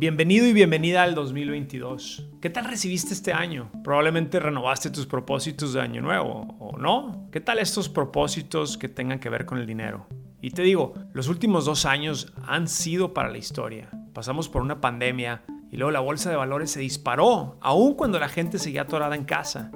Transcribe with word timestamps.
Bienvenido 0.00 0.46
y 0.46 0.52
bienvenida 0.52 1.02
al 1.02 1.16
2022. 1.16 2.28
¿Qué 2.40 2.50
tal 2.50 2.66
recibiste 2.66 3.12
este 3.12 3.32
año? 3.32 3.68
Probablemente 3.82 4.38
renovaste 4.38 4.90
tus 4.90 5.06
propósitos 5.06 5.72
de 5.72 5.80
año 5.80 6.00
nuevo, 6.00 6.54
¿o 6.60 6.78
no? 6.78 7.26
¿Qué 7.32 7.40
tal 7.40 7.58
estos 7.58 7.88
propósitos 7.88 8.78
que 8.78 8.88
tengan 8.88 9.18
que 9.18 9.28
ver 9.28 9.44
con 9.44 9.58
el 9.58 9.66
dinero? 9.66 10.06
Y 10.40 10.52
te 10.52 10.62
digo, 10.62 10.94
los 11.14 11.26
últimos 11.26 11.64
dos 11.64 11.84
años 11.84 12.32
han 12.46 12.68
sido 12.68 13.12
para 13.12 13.28
la 13.28 13.38
historia. 13.38 13.90
Pasamos 14.12 14.48
por 14.48 14.62
una 14.62 14.80
pandemia 14.80 15.42
y 15.72 15.76
luego 15.78 15.90
la 15.90 15.98
bolsa 15.98 16.30
de 16.30 16.36
valores 16.36 16.70
se 16.70 16.78
disparó, 16.78 17.58
aun 17.60 17.94
cuando 17.94 18.20
la 18.20 18.28
gente 18.28 18.60
seguía 18.60 18.82
atorada 18.82 19.16
en 19.16 19.24
casa. 19.24 19.72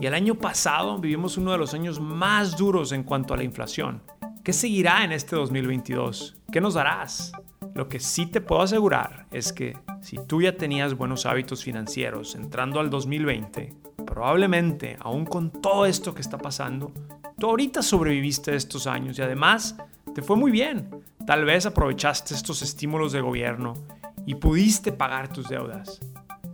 Y 0.00 0.06
el 0.06 0.14
año 0.14 0.36
pasado 0.36 0.98
vivimos 0.98 1.38
uno 1.38 1.50
de 1.50 1.58
los 1.58 1.74
años 1.74 1.98
más 1.98 2.56
duros 2.56 2.92
en 2.92 3.02
cuanto 3.02 3.34
a 3.34 3.36
la 3.36 3.42
inflación. 3.42 4.00
¿Qué 4.44 4.52
seguirá 4.52 5.02
en 5.02 5.10
este 5.10 5.34
2022? 5.34 6.36
¿Qué 6.52 6.60
nos 6.60 6.74
darás? 6.74 7.32
Lo 7.76 7.90
que 7.90 8.00
sí 8.00 8.24
te 8.24 8.40
puedo 8.40 8.62
asegurar 8.62 9.26
es 9.30 9.52
que 9.52 9.76
si 10.00 10.16
tú 10.26 10.40
ya 10.40 10.56
tenías 10.56 10.94
buenos 10.94 11.26
hábitos 11.26 11.62
financieros 11.62 12.34
entrando 12.34 12.80
al 12.80 12.88
2020, 12.88 13.74
probablemente, 14.06 14.96
aún 14.98 15.26
con 15.26 15.50
todo 15.50 15.84
esto 15.84 16.14
que 16.14 16.22
está 16.22 16.38
pasando, 16.38 16.90
tú 17.38 17.50
ahorita 17.50 17.82
sobreviviste 17.82 18.56
estos 18.56 18.86
años 18.86 19.18
y 19.18 19.22
además 19.22 19.76
te 20.14 20.22
fue 20.22 20.36
muy 20.36 20.50
bien. 20.50 20.88
Tal 21.26 21.44
vez 21.44 21.66
aprovechaste 21.66 22.32
estos 22.32 22.62
estímulos 22.62 23.12
de 23.12 23.20
gobierno 23.20 23.74
y 24.24 24.36
pudiste 24.36 24.90
pagar 24.90 25.28
tus 25.28 25.50
deudas. 25.50 26.00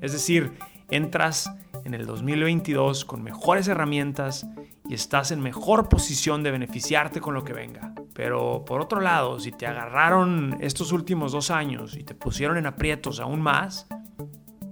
Es 0.00 0.10
decir, 0.10 0.52
entras 0.90 1.54
en 1.84 1.94
el 1.94 2.04
2022 2.04 3.04
con 3.04 3.22
mejores 3.22 3.68
herramientas 3.68 4.44
y 4.88 4.94
estás 4.94 5.30
en 5.30 5.40
mejor 5.40 5.88
posición 5.88 6.42
de 6.42 6.50
beneficiarte 6.50 7.20
con 7.20 7.34
lo 7.34 7.44
que 7.44 7.52
venga. 7.52 7.91
Pero 8.14 8.64
por 8.64 8.80
otro 8.80 9.00
lado, 9.00 9.40
si 9.40 9.52
te 9.52 9.66
agarraron 9.66 10.56
estos 10.60 10.92
últimos 10.92 11.32
dos 11.32 11.50
años 11.50 11.96
y 11.96 12.04
te 12.04 12.14
pusieron 12.14 12.58
en 12.58 12.66
aprietos 12.66 13.20
aún 13.20 13.40
más, 13.40 13.86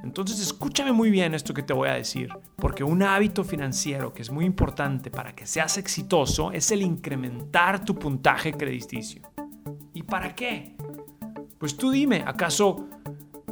entonces 0.03 0.41
escúchame 0.41 0.93
muy 0.93 1.11
bien 1.11 1.35
esto 1.35 1.55
que 1.55 1.63
te 1.63 1.73
voy 1.73 1.89
a 1.89 1.95
decir, 1.95 2.31
porque 2.57 2.85
un 2.85 3.03
hábito 3.03 3.45
financiero 3.45 4.13
que 4.13 4.23
es 4.23 4.31
muy 4.31 4.45
importante 4.45 5.11
para 5.11 5.35
que 5.35 5.47
seas 5.47 5.79
exitoso 5.79 6.53
es 6.53 6.71
el 6.71 6.83
incrementar 6.83 7.85
tu 7.85 7.95
puntaje 7.95 8.53
crediticio. 8.53 9.23
¿Y 9.93 10.03
para 10.03 10.35
qué? 10.35 10.77
Pues 11.59 11.77
tú 11.77 11.91
dime, 11.91 12.25
¿acaso 12.27 12.89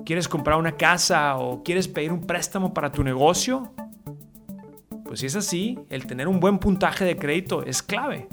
quieres 0.05 0.29
comprar 0.29 0.59
una 0.59 0.73
casa 0.73 1.37
o 1.37 1.63
quieres 1.63 1.87
pedir 1.87 2.13
un 2.13 2.23
préstamo 2.23 2.73
para 2.73 2.91
tu 2.91 3.05
negocio? 3.05 3.75
Pues 5.05 5.21
si 5.21 5.27
es 5.27 5.37
así, 5.37 5.79
el 5.91 6.07
tener 6.07 6.29
un 6.29 6.41
buen 6.41 6.59
puntaje 6.59 7.05
de 7.05 7.17
crédito 7.17 7.63
es 7.65 7.83
clave. 7.83 8.29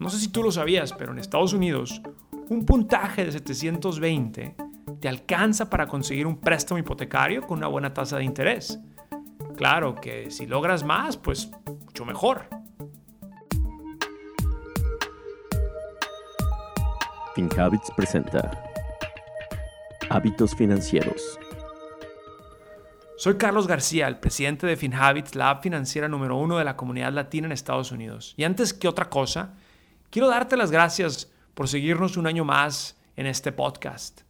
No 0.00 0.08
sé 0.08 0.18
si 0.18 0.28
tú 0.28 0.42
lo 0.42 0.50
sabías, 0.50 0.94
pero 0.94 1.12
en 1.12 1.18
Estados 1.18 1.52
Unidos, 1.52 2.00
un 2.48 2.64
puntaje 2.64 3.26
de 3.26 3.32
720 3.32 4.56
te 4.98 5.08
alcanza 5.10 5.68
para 5.68 5.86
conseguir 5.86 6.26
un 6.26 6.40
préstamo 6.40 6.78
hipotecario 6.78 7.42
con 7.42 7.58
una 7.58 7.66
buena 7.66 7.92
tasa 7.92 8.16
de 8.16 8.24
interés. 8.24 8.80
Claro 9.58 9.94
que 9.94 10.30
si 10.30 10.46
logras 10.46 10.84
más, 10.84 11.18
pues 11.18 11.50
mucho 11.84 12.06
mejor. 12.06 12.48
FinHabits 17.34 17.90
presenta 17.94 18.64
Hábitos 20.08 20.56
Financieros. 20.56 21.38
Soy 23.18 23.36
Carlos 23.36 23.66
García, 23.66 24.08
el 24.08 24.18
presidente 24.18 24.66
de 24.66 24.78
FinHabits, 24.78 25.34
la 25.34 25.50
app 25.50 25.62
financiera 25.62 26.08
número 26.08 26.38
uno 26.38 26.56
de 26.56 26.64
la 26.64 26.74
comunidad 26.74 27.12
latina 27.12 27.48
en 27.48 27.52
Estados 27.52 27.92
Unidos. 27.92 28.32
Y 28.38 28.44
antes 28.44 28.72
que 28.72 28.88
otra 28.88 29.10
cosa, 29.10 29.56
Quiero 30.10 30.26
darte 30.26 30.56
las 30.56 30.72
gracias 30.72 31.30
por 31.54 31.68
seguirnos 31.68 32.16
un 32.16 32.26
año 32.26 32.44
más 32.44 32.98
en 33.14 33.26
este 33.26 33.52
podcast. 33.52 34.22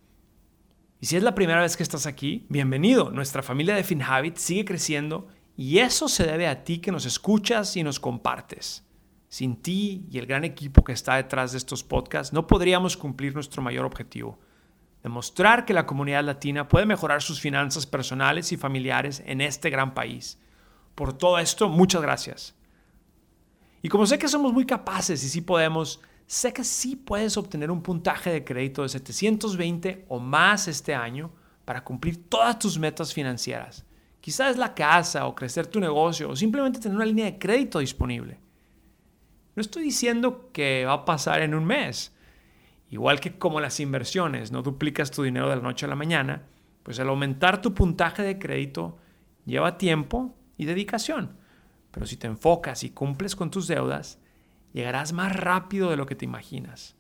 Y 1.01 1.07
si 1.07 1.17
es 1.17 1.23
la 1.23 1.35
primera 1.35 1.63
vez 1.63 1.75
que 1.75 1.83
estás 1.83 2.05
aquí, 2.05 2.45
bienvenido. 2.51 3.11
Nuestra 3.11 3.43
familia 3.43 3.75
de 3.75 3.83
FinHabit 3.83 4.37
sigue 4.37 4.67
creciendo 4.67 5.29
y 5.57 5.79
eso 5.79 6.07
se 6.07 6.27
debe 6.27 6.49
a 6.49 6.65
ti 6.65 6.81
que 6.81 6.93
nos 6.93 7.07
escuchas 7.07 7.79
y 7.79 7.83
nos 7.83 7.99
compartes. 7.99 8.87
Sin 9.31 9.57
ti 9.57 10.07
y 10.11 10.19
el 10.19 10.27
gran 10.27 10.45
equipo 10.45 10.85
que 10.85 10.93
está 10.93 11.15
detrás 11.15 11.53
de 11.53 11.59
estos 11.59 11.83
podcasts, 11.83 12.35
no 12.35 12.47
podríamos 12.47 12.99
cumplir 12.99 13.33
nuestro 13.33 13.63
mayor 13.63 13.87
objetivo, 13.87 14.39
demostrar 15.03 15.65
que 15.65 15.73
la 15.73 15.87
comunidad 15.87 16.25
latina 16.25 16.69
puede 16.69 16.85
mejorar 16.85 17.23
sus 17.23 17.41
finanzas 17.41 17.87
personales 17.87 18.53
y 18.53 18.59
familiares 18.59 19.23
en 19.25 19.41
este 19.41 19.71
gran 19.71 19.95
país. 19.95 20.39
Por 20.95 21.15
todo 21.15 21.39
esto, 21.39 21.71
muchas 21.71 22.03
gracias. 22.03 22.55
Y 23.83 23.89
como 23.89 24.07
sé 24.07 24.19
que 24.19 24.29
somos 24.29 24.53
muy 24.53 24.67
capaces 24.67 25.23
y 25.25 25.29
sí 25.29 25.41
podemos, 25.41 26.01
sé 26.27 26.53
que 26.53 26.65
sí 26.65 26.97
puedes 26.97 27.37
obtener 27.37 27.71
un 27.71 27.83
puntaje 27.83 28.31
de 28.31 28.45
crédito 28.45 28.83
de 28.83 28.89
720 28.91 30.05
o 30.09 30.19
más 30.19 30.69
este 30.69 30.95
año 30.95 31.31
para 31.65 31.83
cumplir 31.83 32.29
todas 32.29 32.59
tus 32.59 32.79
metas 32.79 33.15
financieras. 33.15 33.85
Quizás 34.21 34.59
la 34.59 34.75
casa 34.75 35.27
o 35.27 35.35
crecer 35.35 35.67
tu 35.67 35.81
negocio 35.81 36.29
o 36.29 36.37
simplemente 36.37 36.79
tener 36.79 36.97
una 36.97 37.07
línea 37.07 37.25
de 37.25 37.39
crédito 37.39 37.79
disponible. 37.79 38.39
No 39.57 39.63
estoy 39.63 39.85
diciendo 39.85 40.51
que 40.53 40.85
va 40.85 40.93
a 40.93 41.05
pasar 41.05 41.41
en 41.43 41.55
un 41.55 41.65
mes. 41.65 42.15
Igual 42.91 43.21
que 43.21 43.39
como 43.39 43.61
las 43.61 43.81
inversiones, 43.81 44.53
no 44.53 44.63
duplicas 44.63 45.11
tu 45.11 45.23
dinero 45.23 45.49
de 45.49 45.57
la 45.57 45.63
noche 45.63 45.87
a 45.87 45.89
la 45.89 45.95
mañana, 45.95 46.43
pues 46.83 46.99
al 47.01 47.09
aumentar 47.09 47.63
tu 47.63 47.73
puntaje 47.73 48.23
de 48.23 48.39
crédito 48.39 48.99
lleva 49.47 49.79
tiempo 49.79 50.35
y 50.57 50.67
dedicación. 50.67 51.40
Pero 51.91 52.07
si 52.07 52.17
te 52.17 52.27
enfocas 52.27 52.85
y 52.85 52.91
cumples 52.91 53.35
con 53.35 53.51
tus 53.51 53.67
deudas, 53.67 54.19
llegarás 54.73 55.13
más 55.13 55.35
rápido 55.35 55.91
de 55.91 55.97
lo 55.97 56.07
que 56.07 56.15
te 56.15 56.25
imaginas. 56.25 56.97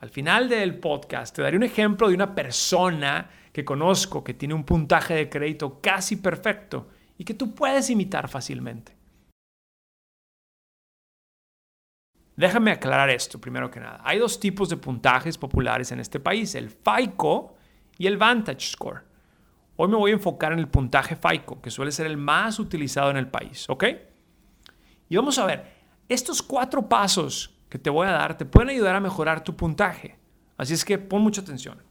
Al 0.00 0.10
final 0.10 0.48
del 0.48 0.78
podcast 0.78 1.34
te 1.34 1.42
daré 1.42 1.56
un 1.56 1.62
ejemplo 1.62 2.08
de 2.08 2.14
una 2.14 2.34
persona 2.34 3.30
que 3.52 3.64
conozco 3.64 4.22
que 4.22 4.34
tiene 4.34 4.54
un 4.54 4.64
puntaje 4.64 5.14
de 5.14 5.30
crédito 5.30 5.80
casi 5.80 6.16
perfecto 6.16 6.88
y 7.16 7.24
que 7.24 7.34
tú 7.34 7.54
puedes 7.54 7.88
imitar 7.88 8.28
fácilmente. 8.28 8.94
Déjame 12.36 12.70
aclarar 12.70 13.08
esto 13.08 13.40
primero 13.40 13.70
que 13.70 13.80
nada. 13.80 14.02
Hay 14.04 14.18
dos 14.18 14.38
tipos 14.38 14.68
de 14.68 14.76
puntajes 14.76 15.38
populares 15.38 15.90
en 15.92 16.00
este 16.00 16.20
país, 16.20 16.54
el 16.54 16.68
FICO 16.68 17.56
y 17.96 18.06
el 18.06 18.18
Vantage 18.18 18.60
Score. 18.60 19.04
Hoy 19.76 19.88
me 19.88 19.96
voy 19.96 20.10
a 20.10 20.14
enfocar 20.14 20.52
en 20.52 20.58
el 20.58 20.68
puntaje 20.68 21.16
FICO, 21.16 21.60
que 21.60 21.70
suele 21.70 21.92
ser 21.92 22.06
el 22.06 22.16
más 22.16 22.58
utilizado 22.58 23.10
en 23.10 23.18
el 23.18 23.28
país, 23.28 23.68
¿ok? 23.68 23.84
Y 25.08 25.16
vamos 25.16 25.38
a 25.38 25.46
ver, 25.46 25.72
estos 26.08 26.42
cuatro 26.42 26.88
pasos 26.88 27.54
que 27.68 27.78
te 27.78 27.90
voy 27.90 28.06
a 28.06 28.12
dar 28.12 28.38
te 28.38 28.46
pueden 28.46 28.70
ayudar 28.70 28.94
a 28.94 29.00
mejorar 29.00 29.44
tu 29.44 29.54
puntaje. 29.54 30.18
Así 30.56 30.72
es 30.72 30.84
que 30.84 30.98
pon 30.98 31.22
mucha 31.22 31.42
atención. 31.42 31.82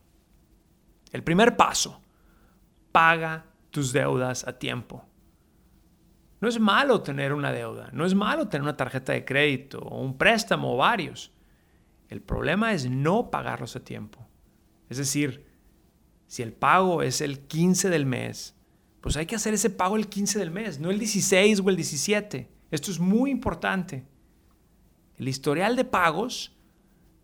El 1.11 1.23
primer 1.23 1.55
paso, 1.55 2.01
paga 2.91 3.45
tus 3.69 3.93
deudas 3.93 4.47
a 4.47 4.57
tiempo. 4.57 5.05
No 6.41 6.47
es 6.47 6.59
malo 6.59 7.01
tener 7.01 7.33
una 7.33 7.51
deuda, 7.51 7.89
no 7.93 8.05
es 8.05 8.15
malo 8.15 8.47
tener 8.47 8.63
una 8.63 8.77
tarjeta 8.77 9.13
de 9.13 9.25
crédito 9.25 9.79
o 9.79 10.01
un 10.01 10.17
préstamo 10.17 10.73
o 10.73 10.77
varios. 10.77 11.31
El 12.09 12.21
problema 12.21 12.73
es 12.73 12.89
no 12.89 13.31
pagarlos 13.31 13.75
a 13.75 13.83
tiempo. 13.83 14.27
Es 14.89 14.97
decir, 14.97 15.45
si 16.27 16.41
el 16.43 16.53
pago 16.53 17.01
es 17.01 17.21
el 17.21 17.39
15 17.39 17.89
del 17.89 18.05
mes, 18.05 18.55
pues 19.01 19.17
hay 19.17 19.25
que 19.25 19.35
hacer 19.35 19.53
ese 19.53 19.69
pago 19.69 19.95
el 19.95 20.07
15 20.07 20.39
del 20.39 20.51
mes, 20.51 20.79
no 20.79 20.89
el 20.89 20.99
16 20.99 21.59
o 21.59 21.69
el 21.69 21.75
17. 21.75 22.49
Esto 22.71 22.91
es 22.91 22.99
muy 22.99 23.29
importante. 23.29 24.05
El 25.17 25.27
historial 25.27 25.75
de 25.75 25.85
pagos 25.85 26.55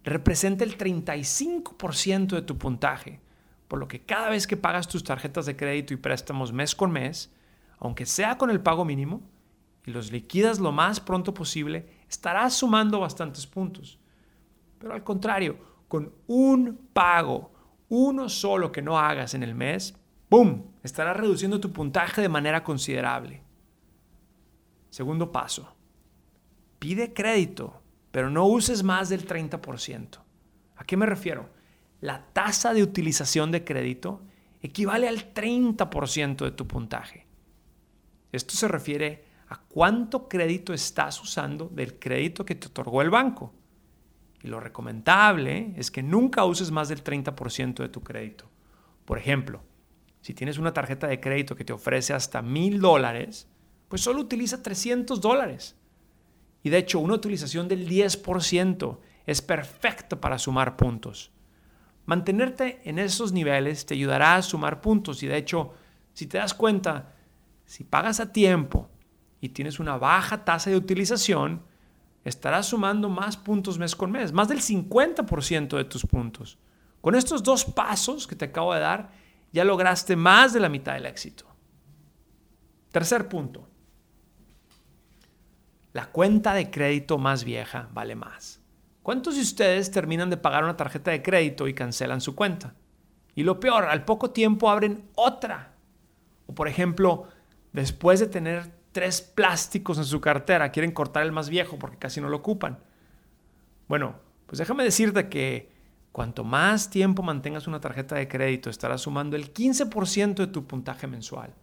representa 0.04 0.64
el 0.64 0.78
35% 0.78 2.28
de 2.36 2.42
tu 2.42 2.58
puntaje, 2.58 3.20
por 3.68 3.80
lo 3.80 3.88
que 3.88 4.02
cada 4.02 4.30
vez 4.30 4.48
que 4.48 4.58
pagas 4.58 4.88
tus 4.88 5.04
tarjetas 5.04 5.46
de 5.46 5.56
crédito 5.56 5.94
y 5.94 5.98
préstamos 5.98 6.54
mes 6.54 6.76
con 6.76 6.92
mes, 6.92 7.32
aunque 7.80 8.06
sea 8.06 8.38
con 8.38 8.50
el 8.50 8.62
pago 8.62 8.86
mínimo, 8.86 9.22
y 9.86 9.92
los 9.92 10.12
liquidas 10.12 10.60
lo 10.60 10.72
más 10.72 11.00
pronto 11.00 11.34
posible, 11.34 11.88
estarás 12.08 12.54
sumando 12.54 13.00
bastantes 13.00 13.48
puntos. 13.48 14.00
Pero 14.78 14.94
al 14.94 15.04
contrario, 15.04 15.58
con 15.88 16.14
un 16.28 16.90
pago 16.94 17.51
uno 17.92 18.30
solo 18.30 18.72
que 18.72 18.82
no 18.82 18.98
hagas 18.98 19.34
en 19.34 19.44
el 19.44 19.54
mes, 19.54 19.94
¡boom! 20.30 20.72
Estarás 20.82 21.18
reduciendo 21.18 21.60
tu 21.60 21.74
puntaje 21.74 22.22
de 22.22 22.30
manera 22.30 22.64
considerable. 22.64 23.44
Segundo 24.90 25.30
paso. 25.30 25.76
Pide 26.80 27.14
crédito, 27.14 27.82
pero 28.12 28.30
no 28.30 28.46
uses 28.46 28.84
más 28.84 29.10
del 29.10 29.28
30%. 29.28 30.20
¿A 30.78 30.84
qué 30.86 30.96
me 30.96 31.06
refiero? 31.06 31.50
La 32.00 32.24
tasa 32.32 32.74
de 32.74 32.82
utilización 32.82 33.52
de 33.52 33.66
crédito 33.66 34.22
equivale 34.62 35.10
al 35.10 35.34
30% 35.34 36.46
de 36.46 36.52
tu 36.52 36.66
puntaje. 36.66 37.28
Esto 38.32 38.56
se 38.56 38.70
refiere 38.70 39.26
a 39.50 39.58
cuánto 39.58 40.30
crédito 40.30 40.74
estás 40.74 41.22
usando 41.22 41.68
del 41.68 42.00
crédito 42.00 42.46
que 42.46 42.56
te 42.56 42.68
otorgó 42.68 43.02
el 43.02 43.10
banco. 43.10 43.54
Y 44.44 44.48
lo 44.48 44.60
recomendable 44.60 45.74
es 45.78 45.92
que 45.92 46.02
nunca 46.02 46.46
uses 46.46 46.72
más 46.72 46.90
del 46.90 47.04
30% 47.04 47.76
de 47.76 47.90
tu 47.90 48.02
crédito. 48.02 48.50
Por 49.06 49.18
ejemplo, 49.18 49.62
si 50.22 50.34
tienes 50.34 50.58
una 50.58 50.74
tarjeta 50.74 51.08
de 51.08 51.20
crédito 51.20 51.56
que 51.56 51.66
te 51.66 51.74
ofrece 51.74 52.14
hasta 52.14 52.42
mil 52.42 52.80
dólares, 52.80 53.48
pues 53.88 54.02
solo 54.02 54.22
utiliza 54.22 54.64
300 54.64 55.20
dólares. 55.20 55.76
Y 56.64 56.70
de 56.70 56.78
hecho, 56.78 57.00
una 57.00 57.16
utilización 57.16 57.68
del 57.68 57.88
10% 57.88 59.00
es 59.26 59.42
perfecta 59.42 60.20
para 60.20 60.38
sumar 60.38 60.76
puntos. 60.78 61.32
Mantenerte 62.06 62.82
en 62.84 63.00
esos 63.00 63.32
niveles 63.32 63.86
te 63.86 63.94
ayudará 63.94 64.36
a 64.36 64.42
sumar 64.42 64.82
puntos 64.82 65.24
y 65.24 65.28
de 65.28 65.38
hecho, 65.38 65.74
si 66.14 66.28
te 66.28 66.38
das 66.38 66.54
cuenta, 66.54 67.14
si 67.66 67.84
pagas 67.84 68.20
a 68.20 68.32
tiempo 68.32 68.90
y 69.40 69.50
tienes 69.50 69.80
una 69.80 69.98
baja 69.98 70.44
tasa 70.44 70.70
de 70.70 70.78
utilización, 70.78 71.64
estarás 72.24 72.68
sumando 72.68 73.10
más 73.10 73.38
puntos 73.38 73.78
mes 73.78 73.96
con 73.96 74.12
mes, 74.12 74.32
más 74.32 74.48
del 74.48 74.62
50% 74.62 75.78
de 75.78 75.86
tus 75.86 76.06
puntos. 76.06 76.58
Con 77.02 77.16
estos 77.16 77.42
dos 77.42 77.66
pasos 77.66 78.28
que 78.28 78.36
te 78.36 78.46
acabo 78.46 78.74
de 78.74 78.80
dar, 78.80 79.12
ya 79.52 79.64
lograste 79.64 80.16
más 80.16 80.54
de 80.54 80.60
la 80.60 80.70
mitad 80.70 80.94
del 80.94 81.08
éxito. 81.08 81.46
Tercer 82.92 83.28
punto. 83.28 83.68
La 85.94 86.12
cuenta 86.12 86.54
de 86.54 86.70
crédito 86.70 87.18
más 87.18 87.44
vieja 87.44 87.90
vale 87.94 88.16
más. 88.16 88.62
¿Cuántos 89.04 89.36
de 89.36 89.42
ustedes 89.42 89.92
terminan 89.92 90.30
de 90.30 90.38
pagar 90.38 90.64
una 90.64 90.78
tarjeta 90.78 91.12
de 91.12 91.24
crédito 91.24 91.68
y 91.68 91.74
cancelan 91.74 92.22
su 92.22 92.36
cuenta? 92.36 92.76
Y 93.34 93.44
lo 93.44 93.60
peor, 93.60 93.86
al 93.86 94.06
poco 94.06 94.32
tiempo 94.32 94.70
abren 94.70 95.10
otra. 95.16 95.74
O 96.46 96.54
por 96.54 96.68
ejemplo, 96.68 97.28
después 97.74 98.20
de 98.20 98.28
tener 98.28 98.81
tres 98.92 99.22
plásticos 99.22 99.98
en 99.98 100.06
su 100.06 100.20
cartera, 100.22 100.72
quieren 100.72 100.92
cortar 100.92 101.24
el 101.24 101.32
más 101.32 101.50
viejo 101.50 101.78
porque 101.80 101.98
casi 101.98 102.22
no 102.22 102.30
lo 102.30 102.38
ocupan. 102.38 102.80
Bueno, 103.88 104.16
pues 104.46 104.60
déjame 104.60 104.84
decirte 104.84 105.30
que 105.30 105.72
cuanto 106.12 106.44
más 106.44 106.90
tiempo 106.90 107.24
mantengas 107.24 107.68
una 107.68 107.80
tarjeta 107.80 108.16
de 108.16 108.28
crédito, 108.28 108.70
estarás 108.70 109.02
sumando 109.02 109.36
el 109.36 109.54
15% 109.54 110.36
de 110.36 110.48
tu 110.48 110.66
puntaje 110.68 111.08
mensual. 111.08 111.54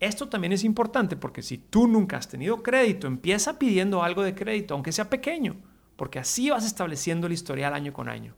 Esto 0.00 0.28
también 0.28 0.52
es 0.52 0.64
importante 0.64 1.16
porque 1.16 1.42
si 1.42 1.58
tú 1.58 1.86
nunca 1.86 2.16
has 2.16 2.28
tenido 2.28 2.62
crédito, 2.62 3.06
empieza 3.06 3.58
pidiendo 3.58 4.02
algo 4.02 4.24
de 4.24 4.34
crédito, 4.34 4.74
aunque 4.74 4.90
sea 4.90 5.08
pequeño, 5.08 5.56
porque 5.94 6.18
así 6.18 6.50
vas 6.50 6.66
estableciendo 6.66 7.28
el 7.28 7.32
historial 7.32 7.72
año 7.74 7.92
con 7.92 8.08
año. 8.08 8.34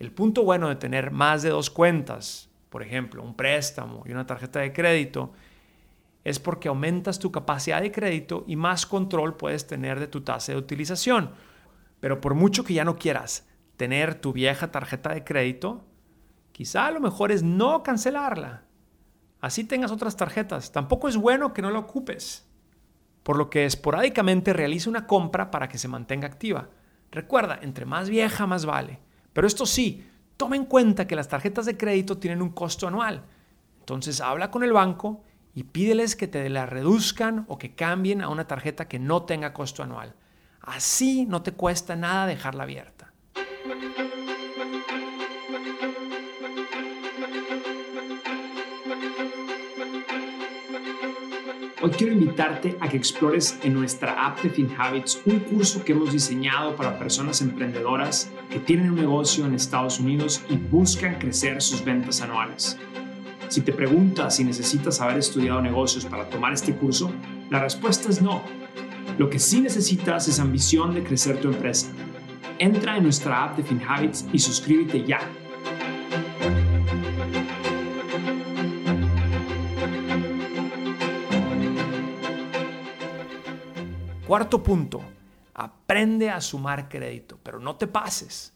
El 0.00 0.10
punto 0.12 0.42
bueno 0.42 0.68
de 0.68 0.76
tener 0.76 1.12
más 1.12 1.42
de 1.42 1.50
dos 1.50 1.70
cuentas, 1.70 2.48
por 2.68 2.82
ejemplo, 2.82 3.22
un 3.22 3.34
préstamo 3.34 4.02
y 4.06 4.10
una 4.10 4.26
tarjeta 4.26 4.58
de 4.58 4.72
crédito, 4.72 5.32
es 6.28 6.38
porque 6.38 6.68
aumentas 6.68 7.18
tu 7.18 7.32
capacidad 7.32 7.80
de 7.80 7.90
crédito 7.90 8.44
y 8.46 8.54
más 8.54 8.84
control 8.84 9.36
puedes 9.36 9.66
tener 9.66 9.98
de 9.98 10.08
tu 10.08 10.20
tasa 10.20 10.52
de 10.52 10.58
utilización. 10.58 11.32
Pero 12.00 12.20
por 12.20 12.34
mucho 12.34 12.64
que 12.64 12.74
ya 12.74 12.84
no 12.84 12.96
quieras 12.96 13.48
tener 13.78 14.14
tu 14.14 14.34
vieja 14.34 14.70
tarjeta 14.70 15.14
de 15.14 15.24
crédito, 15.24 15.86
quizá 16.52 16.90
lo 16.90 17.00
mejor 17.00 17.32
es 17.32 17.42
no 17.42 17.82
cancelarla. 17.82 18.64
Así 19.40 19.64
tengas 19.64 19.90
otras 19.90 20.18
tarjetas. 20.18 20.70
Tampoco 20.70 21.08
es 21.08 21.16
bueno 21.16 21.54
que 21.54 21.62
no 21.62 21.70
la 21.70 21.78
ocupes. 21.78 22.46
Por 23.22 23.38
lo 23.38 23.48
que 23.48 23.64
esporádicamente 23.64 24.52
realiza 24.52 24.90
una 24.90 25.06
compra 25.06 25.50
para 25.50 25.68
que 25.70 25.78
se 25.78 25.88
mantenga 25.88 26.26
activa. 26.26 26.68
Recuerda, 27.10 27.58
entre 27.62 27.86
más 27.86 28.10
vieja 28.10 28.46
más 28.46 28.66
vale. 28.66 28.98
Pero 29.32 29.46
esto 29.46 29.64
sí, 29.64 30.06
toma 30.36 30.56
en 30.56 30.66
cuenta 30.66 31.06
que 31.06 31.16
las 31.16 31.28
tarjetas 31.28 31.64
de 31.64 31.78
crédito 31.78 32.18
tienen 32.18 32.42
un 32.42 32.50
costo 32.50 32.86
anual. 32.86 33.24
Entonces 33.80 34.20
habla 34.20 34.50
con 34.50 34.62
el 34.62 34.74
banco 34.74 35.22
y 35.54 35.64
pídeles 35.64 36.16
que 36.16 36.28
te 36.28 36.48
la 36.48 36.66
reduzcan 36.66 37.44
o 37.48 37.58
que 37.58 37.74
cambien 37.74 38.22
a 38.22 38.28
una 38.28 38.46
tarjeta 38.46 38.88
que 38.88 38.98
no 38.98 39.22
tenga 39.22 39.52
costo 39.52 39.82
anual. 39.82 40.14
Así 40.60 41.26
no 41.26 41.42
te 41.42 41.52
cuesta 41.52 41.96
nada 41.96 42.26
dejarla 42.26 42.64
abierta. 42.64 43.12
Hoy 51.80 51.90
quiero 51.90 52.12
invitarte 52.12 52.76
a 52.80 52.88
que 52.88 52.96
explores 52.96 53.56
en 53.62 53.72
nuestra 53.72 54.26
app 54.26 54.42
de 54.42 54.50
FinHabits 54.50 55.22
un 55.26 55.38
curso 55.38 55.84
que 55.84 55.92
hemos 55.92 56.12
diseñado 56.12 56.74
para 56.74 56.98
personas 56.98 57.40
emprendedoras 57.40 58.30
que 58.50 58.58
tienen 58.58 58.90
un 58.90 58.96
negocio 58.96 59.46
en 59.46 59.54
Estados 59.54 60.00
Unidos 60.00 60.42
y 60.50 60.56
buscan 60.56 61.20
crecer 61.20 61.62
sus 61.62 61.84
ventas 61.84 62.20
anuales. 62.20 62.76
Si 63.48 63.62
te 63.62 63.72
preguntas 63.72 64.36
si 64.36 64.44
necesitas 64.44 65.00
haber 65.00 65.16
estudiado 65.16 65.62
negocios 65.62 66.04
para 66.04 66.28
tomar 66.28 66.52
este 66.52 66.74
curso, 66.74 67.10
la 67.48 67.60
respuesta 67.60 68.10
es 68.10 68.20
no. 68.20 68.42
Lo 69.16 69.30
que 69.30 69.38
sí 69.38 69.62
necesitas 69.62 70.28
es 70.28 70.38
ambición 70.38 70.94
de 70.94 71.02
crecer 71.02 71.40
tu 71.40 71.48
empresa. 71.48 71.88
Entra 72.58 72.98
en 72.98 73.04
nuestra 73.04 73.44
app 73.44 73.56
de 73.56 73.62
FinHabits 73.62 74.26
y 74.34 74.38
suscríbete 74.38 75.02
ya. 75.06 75.20
Cuarto 84.26 84.62
punto, 84.62 85.00
aprende 85.54 86.28
a 86.28 86.42
sumar 86.42 86.90
crédito, 86.90 87.38
pero 87.42 87.58
no 87.58 87.76
te 87.76 87.86
pases. 87.86 88.52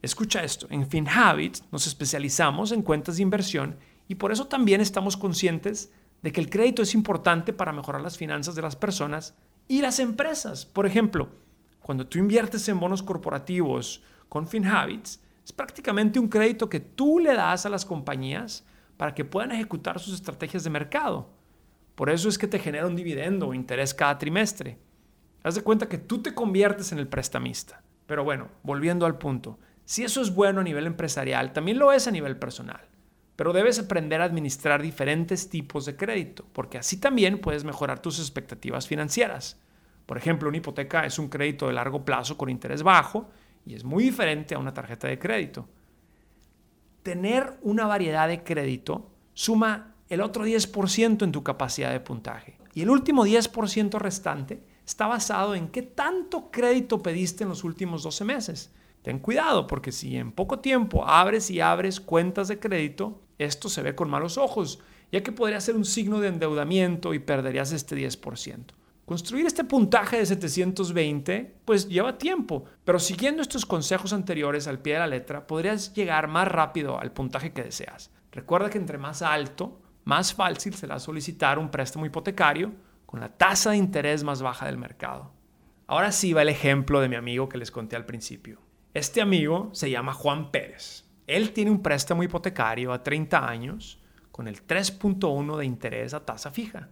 Escucha 0.00 0.44
esto, 0.44 0.68
en 0.70 0.88
FinHabits 0.88 1.64
nos 1.72 1.88
especializamos 1.88 2.70
en 2.70 2.82
cuentas 2.82 3.16
de 3.16 3.22
inversión 3.22 3.76
y 4.08 4.16
por 4.16 4.32
eso 4.32 4.46
también 4.46 4.80
estamos 4.80 5.16
conscientes 5.16 5.92
de 6.22 6.32
que 6.32 6.40
el 6.40 6.50
crédito 6.50 6.82
es 6.82 6.94
importante 6.94 7.52
para 7.52 7.72
mejorar 7.72 8.02
las 8.02 8.16
finanzas 8.16 8.54
de 8.54 8.62
las 8.62 8.76
personas 8.76 9.34
y 9.68 9.80
las 9.80 9.98
empresas. 9.98 10.66
Por 10.66 10.86
ejemplo, 10.86 11.28
cuando 11.80 12.06
tú 12.06 12.18
inviertes 12.18 12.68
en 12.68 12.80
bonos 12.80 13.02
corporativos 13.02 14.02
con 14.28 14.48
FinHabits, 14.48 15.20
es 15.44 15.52
prácticamente 15.52 16.18
un 16.18 16.28
crédito 16.28 16.68
que 16.68 16.80
tú 16.80 17.18
le 17.18 17.34
das 17.34 17.66
a 17.66 17.68
las 17.68 17.84
compañías 17.84 18.64
para 18.96 19.14
que 19.14 19.24
puedan 19.24 19.52
ejecutar 19.52 20.00
sus 20.00 20.14
estrategias 20.14 20.64
de 20.64 20.70
mercado. 20.70 21.30
Por 21.94 22.10
eso 22.10 22.28
es 22.28 22.38
que 22.38 22.48
te 22.48 22.58
genera 22.58 22.86
un 22.86 22.96
dividendo 22.96 23.48
o 23.48 23.54
interés 23.54 23.94
cada 23.94 24.18
trimestre. 24.18 24.78
Haz 25.42 25.54
de 25.54 25.62
cuenta 25.62 25.88
que 25.88 25.98
tú 25.98 26.20
te 26.20 26.34
conviertes 26.34 26.90
en 26.92 26.98
el 26.98 27.06
prestamista. 27.06 27.82
Pero 28.06 28.24
bueno, 28.24 28.48
volviendo 28.62 29.06
al 29.06 29.18
punto, 29.18 29.58
si 29.84 30.02
eso 30.02 30.20
es 30.20 30.34
bueno 30.34 30.60
a 30.60 30.64
nivel 30.64 30.86
empresarial, 30.86 31.52
también 31.52 31.78
lo 31.78 31.92
es 31.92 32.08
a 32.08 32.10
nivel 32.10 32.36
personal. 32.36 32.80
Pero 33.36 33.52
debes 33.52 33.78
aprender 33.78 34.20
a 34.22 34.24
administrar 34.24 34.82
diferentes 34.82 35.50
tipos 35.50 35.84
de 35.84 35.94
crédito, 35.94 36.44
porque 36.52 36.78
así 36.78 36.98
también 36.98 37.38
puedes 37.38 37.64
mejorar 37.64 38.00
tus 38.00 38.18
expectativas 38.18 38.88
financieras. 38.88 39.60
Por 40.06 40.16
ejemplo, 40.16 40.48
una 40.48 40.58
hipoteca 40.58 41.04
es 41.04 41.18
un 41.18 41.28
crédito 41.28 41.66
de 41.66 41.74
largo 41.74 42.04
plazo 42.04 42.38
con 42.38 42.48
interés 42.48 42.82
bajo 42.82 43.28
y 43.66 43.74
es 43.74 43.84
muy 43.84 44.04
diferente 44.04 44.54
a 44.54 44.58
una 44.58 44.72
tarjeta 44.72 45.08
de 45.08 45.18
crédito. 45.18 45.68
Tener 47.02 47.58
una 47.62 47.86
variedad 47.86 48.26
de 48.26 48.42
crédito 48.42 49.10
suma 49.34 49.94
el 50.08 50.20
otro 50.20 50.46
10% 50.46 51.22
en 51.22 51.32
tu 51.32 51.42
capacidad 51.42 51.92
de 51.92 52.00
puntaje. 52.00 52.56
Y 52.72 52.82
el 52.82 52.90
último 52.90 53.26
10% 53.26 53.98
restante 53.98 54.62
está 54.86 55.06
basado 55.06 55.54
en 55.54 55.68
qué 55.68 55.82
tanto 55.82 56.50
crédito 56.50 57.02
pediste 57.02 57.42
en 57.42 57.50
los 57.50 57.64
últimos 57.64 58.02
12 58.02 58.24
meses. 58.24 58.72
Ten 59.02 59.18
cuidado 59.18 59.66
porque 59.66 59.92
si 59.92 60.16
en 60.16 60.32
poco 60.32 60.60
tiempo 60.60 61.06
abres 61.06 61.50
y 61.50 61.60
abres 61.60 62.00
cuentas 62.00 62.48
de 62.48 62.58
crédito, 62.58 63.20
esto 63.38 63.68
se 63.68 63.82
ve 63.82 63.94
con 63.94 64.10
malos 64.10 64.38
ojos, 64.38 64.80
ya 65.12 65.22
que 65.22 65.32
podría 65.32 65.60
ser 65.60 65.76
un 65.76 65.84
signo 65.84 66.20
de 66.20 66.28
endeudamiento 66.28 67.14
y 67.14 67.18
perderías 67.18 67.72
este 67.72 67.96
10%. 67.96 68.72
Construir 69.06 69.46
este 69.46 69.62
puntaje 69.62 70.18
de 70.18 70.26
720 70.26 71.60
pues 71.64 71.88
lleva 71.88 72.18
tiempo, 72.18 72.64
pero 72.84 72.98
siguiendo 72.98 73.40
estos 73.40 73.64
consejos 73.64 74.12
anteriores 74.12 74.66
al 74.66 74.80
pie 74.80 74.94
de 74.94 74.98
la 74.98 75.06
letra 75.06 75.46
podrías 75.46 75.94
llegar 75.94 76.26
más 76.26 76.48
rápido 76.48 76.98
al 76.98 77.12
puntaje 77.12 77.52
que 77.52 77.62
deseas. 77.62 78.10
Recuerda 78.32 78.68
que 78.68 78.78
entre 78.78 78.98
más 78.98 79.22
alto, 79.22 79.80
más 80.04 80.34
fácil 80.34 80.74
será 80.74 80.98
solicitar 80.98 81.58
un 81.58 81.70
préstamo 81.70 82.04
hipotecario 82.04 82.72
con 83.06 83.20
la 83.20 83.28
tasa 83.28 83.70
de 83.70 83.76
interés 83.76 84.24
más 84.24 84.42
baja 84.42 84.66
del 84.66 84.76
mercado. 84.76 85.32
Ahora 85.86 86.10
sí 86.10 86.32
va 86.32 86.42
el 86.42 86.48
ejemplo 86.48 87.00
de 87.00 87.08
mi 87.08 87.14
amigo 87.14 87.48
que 87.48 87.58
les 87.58 87.70
conté 87.70 87.94
al 87.94 88.06
principio. 88.06 88.60
Este 88.92 89.20
amigo 89.20 89.70
se 89.72 89.88
llama 89.88 90.14
Juan 90.14 90.50
Pérez. 90.50 91.05
Él 91.26 91.52
tiene 91.52 91.70
un 91.70 91.82
préstamo 91.82 92.22
hipotecario 92.22 92.92
a 92.92 93.02
30 93.02 93.48
años 93.48 93.98
con 94.30 94.48
el 94.48 94.66
3.1 94.66 95.56
de 95.56 95.64
interés 95.64 96.14
a 96.14 96.24
tasa 96.24 96.50
fija. 96.50 96.88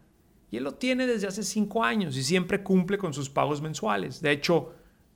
Y 0.51 0.57
él 0.57 0.65
lo 0.65 0.75
tiene 0.75 1.07
desde 1.07 1.27
hace 1.27 1.43
5 1.43 1.85
años 1.85 2.17
y 2.17 2.23
siempre 2.23 2.63
cumple 2.63 2.99
con 2.99 3.13
sus 3.13 3.29
pagos 3.29 3.61
mensuales. 3.61 4.21
De 4.21 4.31
hecho, 4.31 4.75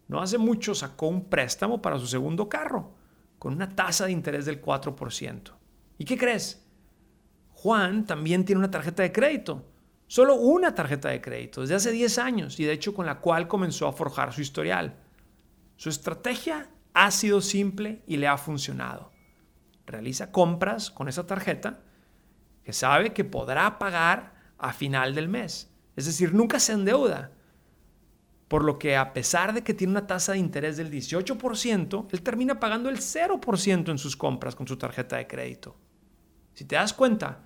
no 0.08 0.20
hace 0.20 0.38
mucho 0.38 0.74
sacó 0.74 1.08
un 1.08 1.24
préstamo 1.24 1.80
para 1.80 1.98
su 1.98 2.06
segundo 2.06 2.48
carro 2.48 2.92
con 3.38 3.54
una 3.54 3.68
tasa 3.68 4.06
de 4.06 4.12
interés 4.12 4.46
del 4.46 4.60
4%. 4.60 5.52
¿Y 5.98 6.04
qué 6.04 6.18
crees? 6.18 6.64
Juan 7.52 8.06
también 8.06 8.44
tiene 8.44 8.58
una 8.58 8.70
tarjeta 8.70 9.02
de 9.02 9.12
crédito. 9.12 9.64
Solo 10.06 10.36
una 10.36 10.74
tarjeta 10.74 11.08
de 11.08 11.20
crédito 11.20 11.60
desde 11.60 11.74
hace 11.74 11.92
10 11.92 12.18
años 12.18 12.58
y 12.58 12.64
de 12.64 12.72
hecho 12.72 12.94
con 12.94 13.06
la 13.06 13.20
cual 13.20 13.46
comenzó 13.46 13.86
a 13.86 13.92
forjar 13.92 14.32
su 14.32 14.40
historial. 14.40 14.96
Su 15.76 15.88
estrategia 15.90 16.68
ha 16.98 17.12
sido 17.12 17.40
simple 17.40 18.02
y 18.08 18.16
le 18.16 18.26
ha 18.26 18.36
funcionado. 18.36 19.12
Realiza 19.86 20.32
compras 20.32 20.90
con 20.90 21.08
esa 21.08 21.28
tarjeta 21.28 21.78
que 22.64 22.72
sabe 22.72 23.12
que 23.12 23.22
podrá 23.22 23.78
pagar 23.78 24.34
a 24.58 24.72
final 24.72 25.14
del 25.14 25.28
mes. 25.28 25.72
Es 25.94 26.06
decir, 26.06 26.34
nunca 26.34 26.58
se 26.58 26.72
endeuda. 26.72 27.30
Por 28.48 28.64
lo 28.64 28.80
que 28.80 28.96
a 28.96 29.12
pesar 29.12 29.54
de 29.54 29.62
que 29.62 29.74
tiene 29.74 29.92
una 29.92 30.08
tasa 30.08 30.32
de 30.32 30.38
interés 30.38 30.76
del 30.76 30.90
18%, 30.90 32.06
él 32.10 32.22
termina 32.22 32.58
pagando 32.58 32.88
el 32.88 32.96
0% 32.98 33.90
en 33.90 33.98
sus 33.98 34.16
compras 34.16 34.56
con 34.56 34.66
su 34.66 34.76
tarjeta 34.76 35.18
de 35.18 35.28
crédito. 35.28 35.76
Si 36.54 36.64
te 36.64 36.74
das 36.74 36.92
cuenta, 36.92 37.42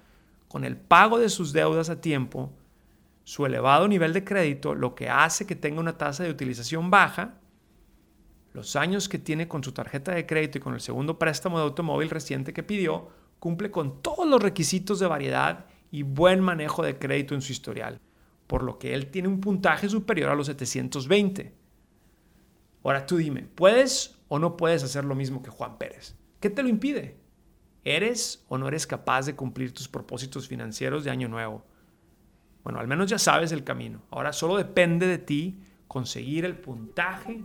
con 0.48 0.64
el 0.64 0.78
pago 0.78 1.18
de 1.18 1.28
sus 1.28 1.52
deudas 1.52 1.90
a 1.90 2.00
tiempo, 2.00 2.54
su 3.24 3.44
elevado 3.44 3.86
nivel 3.86 4.14
de 4.14 4.24
crédito, 4.24 4.74
lo 4.74 4.94
que 4.94 5.10
hace 5.10 5.46
que 5.46 5.56
tenga 5.56 5.80
una 5.80 5.98
tasa 5.98 6.24
de 6.24 6.30
utilización 6.30 6.90
baja, 6.90 7.34
los 8.52 8.76
años 8.76 9.08
que 9.08 9.18
tiene 9.18 9.48
con 9.48 9.64
su 9.64 9.72
tarjeta 9.72 10.12
de 10.12 10.26
crédito 10.26 10.58
y 10.58 10.60
con 10.60 10.74
el 10.74 10.80
segundo 10.80 11.18
préstamo 11.18 11.58
de 11.58 11.64
automóvil 11.64 12.10
reciente 12.10 12.52
que 12.52 12.62
pidió, 12.62 13.08
cumple 13.38 13.70
con 13.70 14.02
todos 14.02 14.26
los 14.26 14.42
requisitos 14.42 15.00
de 15.00 15.06
variedad 15.06 15.66
y 15.90 16.02
buen 16.02 16.40
manejo 16.40 16.82
de 16.82 16.98
crédito 16.98 17.34
en 17.34 17.42
su 17.42 17.52
historial, 17.52 18.00
por 18.46 18.62
lo 18.62 18.78
que 18.78 18.94
él 18.94 19.10
tiene 19.10 19.28
un 19.28 19.40
puntaje 19.40 19.88
superior 19.88 20.30
a 20.30 20.34
los 20.34 20.46
720. 20.46 21.54
Ahora 22.84 23.06
tú 23.06 23.16
dime, 23.16 23.42
¿puedes 23.42 24.18
o 24.28 24.38
no 24.38 24.56
puedes 24.56 24.82
hacer 24.82 25.04
lo 25.04 25.14
mismo 25.14 25.42
que 25.42 25.50
Juan 25.50 25.78
Pérez? 25.78 26.16
¿Qué 26.40 26.50
te 26.50 26.62
lo 26.62 26.68
impide? 26.68 27.16
¿Eres 27.84 28.44
o 28.48 28.58
no 28.58 28.68
eres 28.68 28.86
capaz 28.86 29.26
de 29.26 29.34
cumplir 29.34 29.72
tus 29.72 29.88
propósitos 29.88 30.46
financieros 30.46 31.04
de 31.04 31.10
año 31.10 31.28
nuevo? 31.28 31.64
Bueno, 32.62 32.78
al 32.78 32.86
menos 32.86 33.10
ya 33.10 33.18
sabes 33.18 33.50
el 33.52 33.64
camino. 33.64 34.02
Ahora 34.10 34.32
solo 34.32 34.56
depende 34.56 35.06
de 35.06 35.18
ti 35.18 35.60
conseguir 35.88 36.44
el 36.44 36.56
puntaje 36.56 37.44